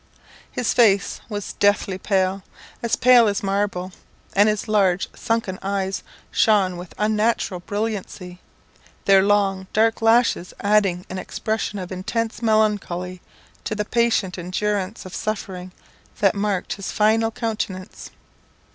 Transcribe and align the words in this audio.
His 0.51 0.73
face 0.73 1.21
was 1.29 1.53
deathly 1.53 1.99
pale, 1.99 2.41
as 2.81 2.95
pale 2.95 3.27
as 3.27 3.43
marble, 3.43 3.91
and 4.35 4.49
his 4.49 4.67
large 4.67 5.07
sunken 5.15 5.59
eyes 5.61 6.01
shone 6.31 6.75
with 6.77 6.95
unnatural 6.97 7.59
brilliancy, 7.59 8.39
their 9.05 9.21
long 9.21 9.67
dark 9.73 10.01
lashes 10.01 10.55
adding 10.59 11.05
an 11.11 11.19
expression 11.19 11.77
of 11.77 11.91
intense 11.91 12.41
melancholy 12.41 13.21
to 13.63 13.75
the 13.75 13.85
patient 13.85 14.39
endurance 14.39 15.05
of 15.05 15.13
suffering 15.13 15.71
that 16.19 16.33
marked 16.33 16.73
his 16.73 16.91
fine 16.91 17.21
countenance. 17.29 18.09